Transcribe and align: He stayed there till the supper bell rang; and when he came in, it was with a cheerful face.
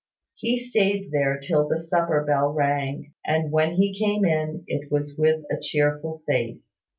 He 0.33 0.57
stayed 0.57 1.11
there 1.11 1.37
till 1.39 1.67
the 1.67 1.77
supper 1.77 2.25
bell 2.25 2.47
rang; 2.53 3.13
and 3.23 3.51
when 3.51 3.73
he 3.75 3.93
came 3.99 4.25
in, 4.25 4.63
it 4.65 4.91
was 4.91 5.15
with 5.15 5.41
a 5.51 5.61
cheerful 5.61 6.23
face. 6.27 6.75